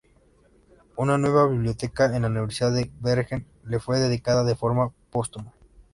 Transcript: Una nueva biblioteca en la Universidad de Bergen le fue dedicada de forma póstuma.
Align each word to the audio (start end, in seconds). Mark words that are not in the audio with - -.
Una 0.95 1.19
nueva 1.19 1.45
biblioteca 1.47 2.15
en 2.15 2.23
la 2.23 2.27
Universidad 2.29 2.73
de 2.73 2.89
Bergen 3.01 3.45
le 3.65 3.79
fue 3.79 3.99
dedicada 3.99 4.43
de 4.43 4.55
forma 4.55 4.91
póstuma. 5.11 5.53